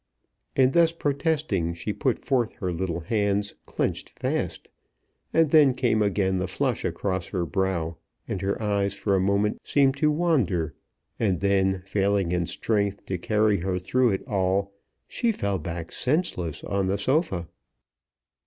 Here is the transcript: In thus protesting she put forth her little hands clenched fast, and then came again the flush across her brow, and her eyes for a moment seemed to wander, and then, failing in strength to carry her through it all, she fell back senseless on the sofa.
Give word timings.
In 0.55 0.71
thus 0.71 0.91
protesting 0.93 1.75
she 1.75 1.93
put 1.93 2.17
forth 2.17 2.53
her 2.53 2.71
little 2.73 3.01
hands 3.01 3.53
clenched 3.67 4.09
fast, 4.09 4.67
and 5.31 5.51
then 5.51 5.75
came 5.75 6.01
again 6.01 6.39
the 6.39 6.47
flush 6.47 6.83
across 6.83 7.27
her 7.27 7.45
brow, 7.45 7.97
and 8.27 8.41
her 8.41 8.59
eyes 8.59 8.95
for 8.95 9.13
a 9.13 9.19
moment 9.19 9.59
seemed 9.63 9.95
to 9.97 10.09
wander, 10.09 10.73
and 11.19 11.39
then, 11.39 11.83
failing 11.85 12.31
in 12.31 12.47
strength 12.47 13.05
to 13.05 13.19
carry 13.19 13.57
her 13.59 13.77
through 13.77 14.09
it 14.09 14.23
all, 14.27 14.73
she 15.07 15.31
fell 15.31 15.59
back 15.59 15.91
senseless 15.91 16.63
on 16.63 16.87
the 16.87 16.97
sofa. 16.97 17.47